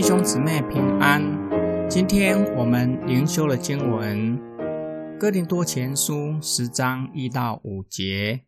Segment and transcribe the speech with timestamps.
[0.00, 1.20] 弟兄姊妹平安。
[1.90, 4.38] 今天我们灵修的经文
[5.18, 8.44] 《哥林多前书》十章一到五节。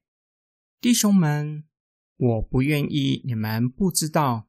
[0.81, 1.65] 弟兄们，
[2.17, 4.47] 我不愿意你们不知道，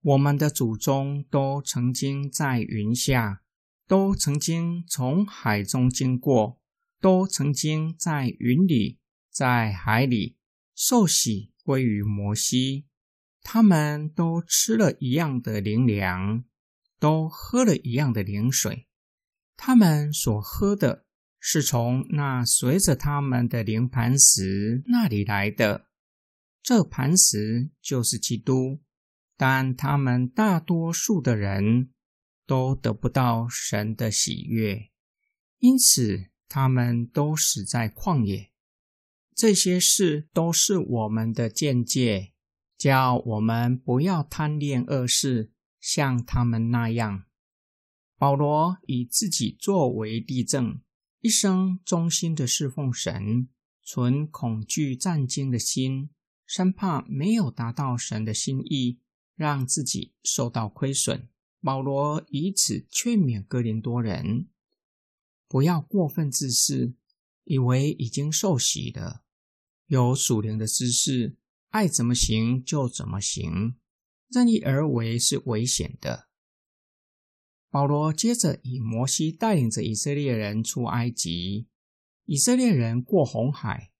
[0.00, 3.42] 我们的祖宗都曾经在云下，
[3.88, 6.60] 都曾经从海中经过，
[7.00, 10.36] 都曾经在云里，在海里
[10.72, 12.86] 受洗归于摩西。
[13.44, 16.44] 他们都吃了一样的灵粮，
[16.98, 18.88] 都喝了一样的灵水。
[19.56, 21.04] 他们所喝的
[21.38, 25.86] 是从那随着他们的灵磐石那里来的，
[26.62, 28.80] 这磐石就是基督。
[29.36, 31.90] 但他们大多数的人
[32.46, 34.90] 都得不到神的喜悦，
[35.58, 38.52] 因此他们都死在旷野。
[39.34, 42.33] 这些事都是我们的见解。
[42.84, 47.24] 叫我们不要贪恋恶事，像他们那样。
[48.18, 50.82] 保罗以自己作为例证，
[51.20, 53.48] 一生忠心的侍奉神，
[53.82, 56.10] 存恐惧战惊的心，
[56.44, 58.98] 生怕没有达到神的心意，
[59.34, 61.26] 让自己受到亏损。
[61.62, 64.48] 保罗以此劝勉哥林多人，
[65.48, 66.92] 不要过分自私，
[67.44, 69.22] 以为已经受洗了，
[69.86, 71.38] 有属灵的知识。
[71.74, 73.74] 爱怎么行就怎么行，
[74.28, 76.28] 任意而为是危险的。
[77.68, 81.66] 保罗接着以摩西带领着以色列人出埃及，
[82.26, 83.90] 以色列人过红海，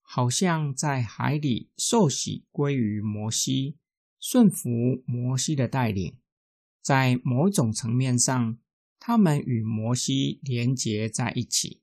[0.00, 3.78] 好像在海里受洗归于摩西，
[4.18, 4.68] 顺服
[5.06, 6.18] 摩西的带领。
[6.82, 8.58] 在某种层面上，
[8.98, 11.80] 他们与摩西连结在一起，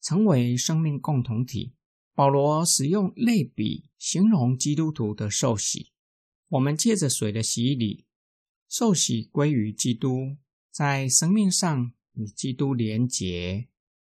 [0.00, 1.74] 成为生命共同体。
[2.16, 5.92] 保罗使用类比形容基督徒的受洗。
[6.48, 8.06] 我们借着水的洗礼，
[8.70, 10.38] 受洗归于基督，
[10.70, 13.68] 在生命上与基督连结，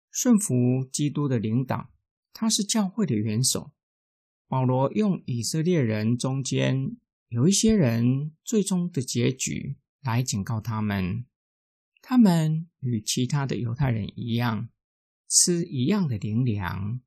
[0.09, 1.91] 顺服基督的领导。
[2.33, 3.71] 他是教会的元首。
[4.47, 11.27] 保罗用以色列人中间有一些人最终的结局来警告他们：
[12.01, 14.69] 他们与其他的犹太人一样，
[15.29, 16.99] 吃一样的灵粮。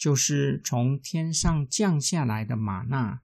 [0.00, 3.20] 就是从天上降下来的玛纳，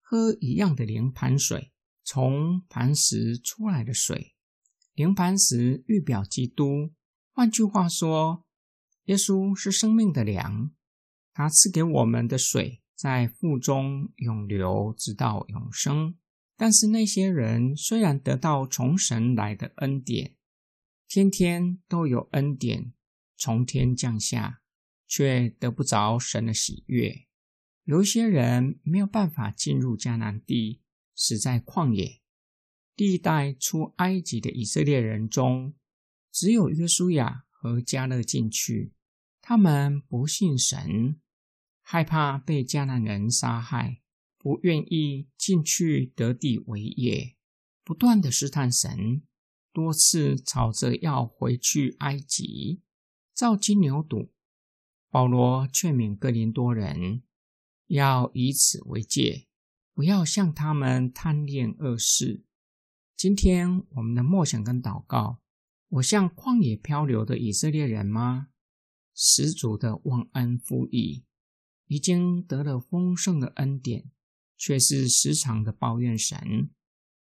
[0.00, 1.70] 喝一样的灵磐水，
[2.02, 4.34] 从磐石出来的水，
[4.94, 6.94] 灵磐石预表基督。
[7.34, 8.46] 换句话说，
[9.04, 10.70] 耶稣是生命的粮，
[11.34, 16.16] 他赐给我们的水在腹中永流，直到永生。
[16.56, 20.34] 但是那些人虽然得到从神来的恩典，
[21.06, 22.94] 天天都有恩典
[23.36, 24.62] 从天降下。
[25.08, 27.24] 却得不着神的喜悦。
[27.84, 30.82] 有一些人没有办法进入迦南地，
[31.14, 32.20] 死在旷野。
[32.94, 35.74] 第一代出埃及的以色列人中，
[36.30, 38.92] 只有约书亚和加勒进去。
[39.40, 41.18] 他们不信神，
[41.80, 44.02] 害怕被迦南人杀害，
[44.36, 47.36] 不愿意进去得地为业，
[47.82, 49.22] 不断的试探神，
[49.72, 52.82] 多次吵着要回去埃及，
[53.32, 54.28] 造金牛犊。
[55.10, 57.22] 保罗劝勉哥林多人
[57.86, 59.46] 要以此为戒，
[59.94, 62.44] 不要向他们贪恋恶事。
[63.16, 65.40] 今天我们的默想跟祷告，
[65.88, 68.48] 我像旷野漂流的以色列人吗？
[69.14, 71.24] 十足的忘恩负义，
[71.86, 74.10] 已经得了丰盛的恩典，
[74.58, 76.68] 却是时常的抱怨神，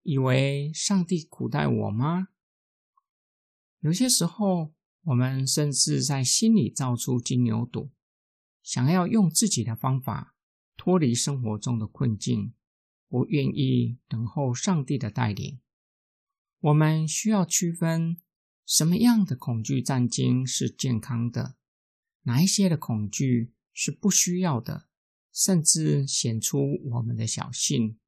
[0.04, 2.28] 以为上帝苦待我吗？
[3.80, 4.72] 有些时候。
[5.04, 7.90] 我们甚至在心里造出金牛犊，
[8.62, 10.36] 想要用自己的方法
[10.76, 12.54] 脱离生活中的困境，
[13.08, 15.60] 不愿意等候上帝的带领。
[16.60, 18.18] 我们需要区分
[18.64, 21.56] 什么样的恐惧战惊是健康的，
[22.22, 24.86] 哪一些的恐惧是不需要的，
[25.32, 27.98] 甚至显出我们的小信，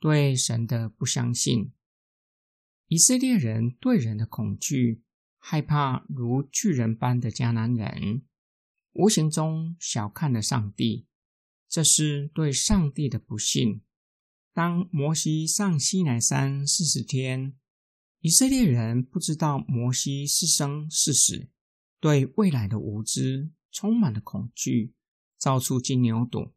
[0.00, 1.72] 对神的不相信。
[2.88, 5.04] 以色列人对人的恐惧。
[5.42, 8.22] 害怕如巨人般的迦南人，
[8.92, 11.06] 无形中小看了上帝，
[11.66, 13.80] 这是对上帝的不信。
[14.52, 17.56] 当摩西上西南山四十天，
[18.20, 21.48] 以色列人不知道摩西是生是死，
[21.98, 24.94] 对未来的无知充满了恐惧，
[25.38, 26.52] 造出金牛犊。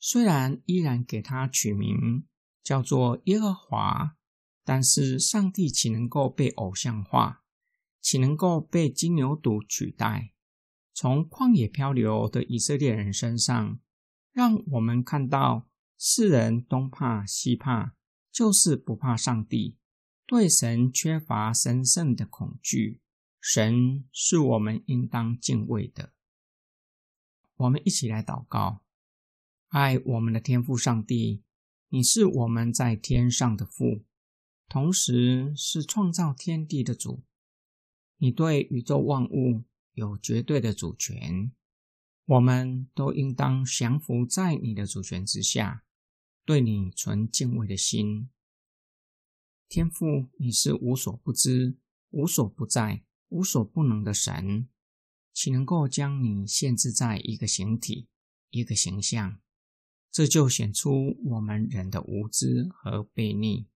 [0.00, 2.24] 虽然依然给他取名
[2.62, 4.16] 叫做耶和华，
[4.64, 7.44] 但是上帝岂能够被偶像化？
[8.00, 10.32] 岂能够被金牛犊取代？
[10.94, 13.78] 从旷野漂流的以色列人身上，
[14.32, 17.94] 让我们看到世人东怕西怕，
[18.32, 19.76] 就是不怕上帝。
[20.26, 23.00] 对神缺乏神圣的恐惧。
[23.40, 26.12] 神是我们应当敬畏的。
[27.56, 28.82] 我们一起来祷告：
[29.68, 31.44] 爱我们的天父上帝，
[31.88, 34.04] 你是我们在天上的父，
[34.68, 37.22] 同时是创造天地的主。
[38.18, 39.62] 你对宇宙万物
[39.92, 41.52] 有绝对的主权，
[42.24, 45.84] 我们都应当降服在你的主权之下，
[46.44, 48.28] 对你存敬畏的心。
[49.68, 51.76] 天父，你是无所不知、
[52.10, 54.68] 无所不在、无所不能的神，
[55.32, 58.08] 岂能够将你限制在一个形体、
[58.50, 59.38] 一个形象？
[60.10, 63.68] 这就显出我们人的无知和悖逆。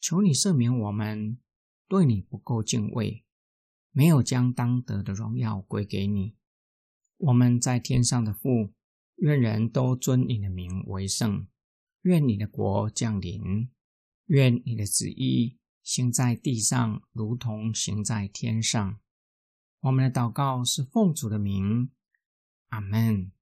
[0.00, 1.38] 求你赦免我们，
[1.86, 3.24] 对你不够敬畏。
[3.98, 6.36] 没有将当得的荣耀归给你。
[7.16, 8.72] 我们在天上的父，
[9.16, 11.48] 愿人都尊你的名为圣。
[12.02, 13.68] 愿你的国降临。
[14.26, 19.00] 愿你的旨意行在地上，如同行在天上。
[19.80, 21.90] 我们的祷告是奉主的名，
[22.68, 23.32] 阿门。